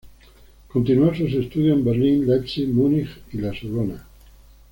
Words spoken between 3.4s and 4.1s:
Sorbona.